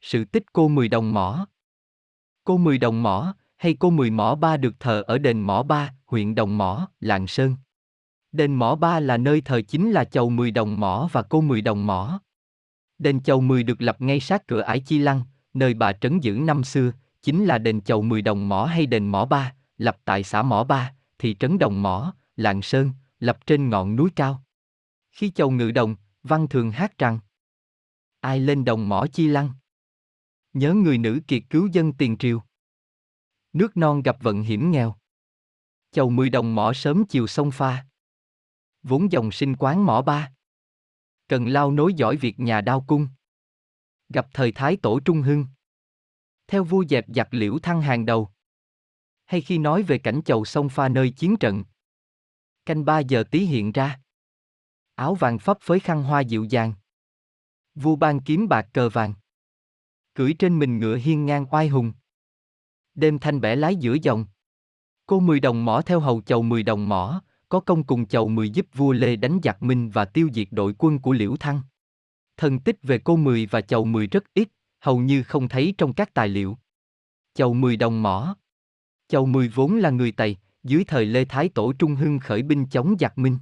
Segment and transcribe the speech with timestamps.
[0.00, 1.46] Sự tích cô Mười Đồng Mỏ
[2.44, 5.94] Cô Mười Đồng Mỏ, hay cô Mười Mỏ Ba được thờ ở đền Mỏ Ba,
[6.06, 7.56] huyện Đồng Mỏ, Lạng Sơn.
[8.32, 11.60] Đền Mỏ Ba là nơi thờ chính là chầu Mười Đồng Mỏ và cô Mười
[11.60, 12.20] Đồng Mỏ.
[12.98, 15.22] Đền chầu Mười được lập ngay sát cửa ải Chi Lăng,
[15.54, 16.92] nơi bà trấn giữ năm xưa,
[17.22, 20.64] chính là đền chầu Mười Đồng Mỏ hay đền Mỏ Ba, lập tại xã Mỏ
[20.64, 22.90] Ba, thị trấn Đồng Mỏ, Lạng Sơn,
[23.20, 24.42] lập trên ngọn núi cao.
[25.12, 27.18] Khi chầu ngự đồng, văn thường hát rằng
[28.20, 29.50] Ai lên đồng mỏ chi lăng?
[30.58, 32.42] Nhớ người nữ kiệt cứu dân tiền triều.
[33.52, 34.94] Nước non gặp vận hiểm nghèo.
[35.90, 37.86] Chầu mười đồng mỏ sớm chiều sông pha.
[38.82, 40.32] Vốn dòng sinh quán mỏ ba.
[41.28, 43.08] Cần lao nối giỏi việc nhà đao cung.
[44.08, 45.46] Gặp thời thái tổ trung hưng.
[46.46, 48.30] Theo vua dẹp giặc liễu thăng hàng đầu.
[49.24, 51.64] Hay khi nói về cảnh chầu sông pha nơi chiến trận.
[52.66, 54.00] Canh ba giờ tí hiện ra.
[54.94, 56.72] Áo vàng phấp với khăn hoa dịu dàng.
[57.74, 59.14] Vua ban kiếm bạc cờ vàng.
[60.18, 61.92] Cưỡi trên mình ngựa hiên ngang oai hùng.
[62.94, 64.26] Đêm thanh bẻ lái giữa dòng.
[65.06, 68.50] Cô mười đồng mỏ theo hầu chầu mười đồng mỏ, có công cùng chầu mười
[68.50, 71.60] giúp vua Lê đánh giặc Minh và tiêu diệt đội quân của Liễu Thăng.
[72.36, 74.48] Thần tích về cô mười và chầu mười rất ít,
[74.80, 76.58] hầu như không thấy trong các tài liệu.
[77.34, 78.36] Chầu mười đồng mỏ
[79.08, 82.66] Chầu mười vốn là người Tây, dưới thời Lê Thái Tổ Trung Hưng khởi binh
[82.66, 83.38] chống giặc Minh.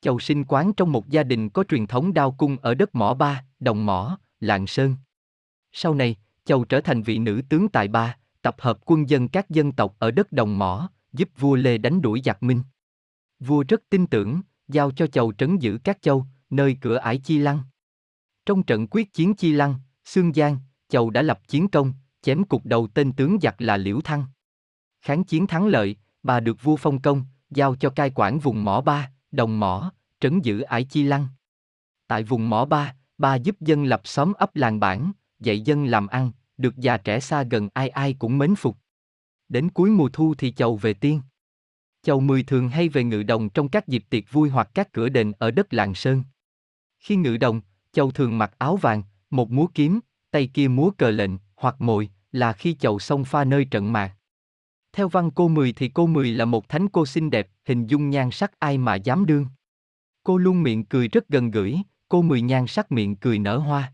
[0.00, 3.14] Chầu sinh quán trong một gia đình có truyền thống đao cung ở đất mỏ
[3.14, 4.96] ba, đồng mỏ, lạng sơn.
[5.72, 9.50] Sau này, châu trở thành vị nữ tướng tại ba, tập hợp quân dân các
[9.50, 12.62] dân tộc ở đất đồng mỏ, giúp vua Lê đánh đuổi giặc Minh.
[13.40, 17.38] Vua rất tin tưởng, giao cho châu trấn giữ các châu, nơi cửa ải Chi
[17.38, 17.62] Lăng.
[18.46, 22.66] Trong trận quyết chiến Chi Lăng, Sương Giang, châu đã lập chiến công, chém cục
[22.66, 24.24] đầu tên tướng giặc là Liễu Thăng.
[25.02, 28.80] Kháng chiến thắng lợi, bà được vua phong công, giao cho cai quản vùng mỏ
[28.80, 31.26] ba, đồng mỏ, trấn giữ ải chi lăng.
[32.06, 36.06] Tại vùng mỏ ba, bà giúp dân lập xóm ấp làng bản, dạy dân làm
[36.06, 38.76] ăn, được già trẻ xa gần ai ai cũng mến phục.
[39.48, 41.20] Đến cuối mùa thu thì chầu về tiên.
[42.02, 45.08] Chầu mười thường hay về ngự đồng trong các dịp tiệc vui hoặc các cửa
[45.08, 46.22] đền ở đất làng sơn.
[46.98, 47.60] Khi ngự đồng,
[47.92, 50.00] chầu thường mặc áo vàng, một múa kiếm,
[50.30, 54.16] tay kia múa cờ lệnh, hoặc mồi, là khi chầu xông pha nơi trận mạc.
[54.92, 58.10] Theo văn cô Mười thì cô Mười là một thánh cô xinh đẹp, hình dung
[58.10, 59.46] nhan sắc ai mà dám đương.
[60.24, 63.92] Cô luôn miệng cười rất gần gũi, cô Mười nhan sắc miệng cười nở hoa.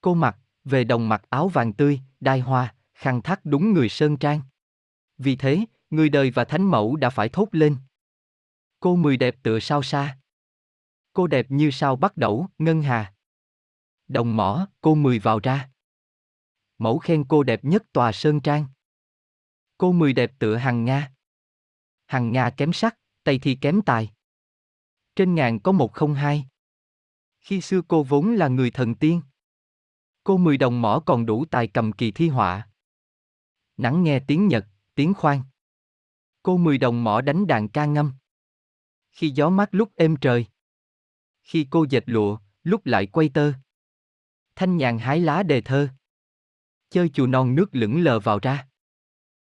[0.00, 0.36] Cô mặc,
[0.68, 4.40] về đồng mặc áo vàng tươi, đai hoa, khăn thắt đúng người sơn trang.
[5.18, 7.76] Vì thế, người đời và thánh mẫu đã phải thốt lên.
[8.80, 10.18] Cô Mười đẹp tựa sao xa.
[11.12, 13.14] Cô đẹp như sao bắt đẩu, ngân hà.
[14.08, 15.70] Đồng mỏ, cô Mười vào ra.
[16.78, 18.66] Mẫu khen cô đẹp nhất tòa sơn trang.
[19.78, 21.12] Cô mười đẹp tựa hằng Nga.
[22.06, 24.10] Hằng Nga kém sắc, tay thì kém tài.
[25.16, 26.46] Trên ngàn có một không hai.
[27.40, 29.20] Khi xưa cô vốn là người thần tiên.
[30.28, 32.68] Cô mười đồng mỏ còn đủ tài cầm kỳ thi họa.
[33.76, 35.42] Nắng nghe tiếng Nhật, tiếng khoan.
[36.42, 38.12] Cô mười đồng mỏ đánh đàn ca ngâm.
[39.10, 40.46] Khi gió mát lúc êm trời.
[41.42, 43.52] Khi cô dệt lụa, lúc lại quay tơ.
[44.56, 45.88] Thanh nhàn hái lá đề thơ.
[46.90, 48.68] Chơi chùa non nước lững lờ vào ra.